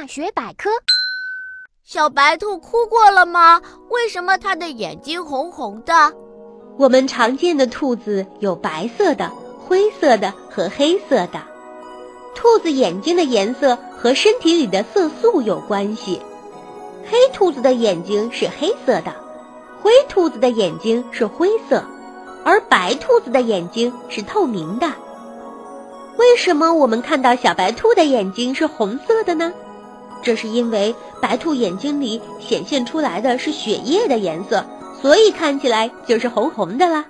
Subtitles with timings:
[0.00, 0.70] 大学百科：
[1.82, 3.60] 小白兔哭过了吗？
[3.88, 5.92] 为什么它的眼睛红红的？
[6.76, 11.42] 我们常见的兔子有白色的、灰色的和黑色的。
[12.32, 16.22] 兔子眼睛的颜色和身体里的色素有关系。
[17.10, 19.12] 黑兔子的眼睛是黑色的，
[19.82, 21.84] 灰兔子的眼睛是灰色，
[22.44, 24.86] 而白兔子的眼睛是透明的。
[26.18, 29.52] 为什么我们看到小白兔的眼睛是红色的呢？
[30.22, 34.64] 这是因为白兔眼睛里显现出来的是血液的颜色，
[35.00, 37.04] 所以看起来就是红红的啦。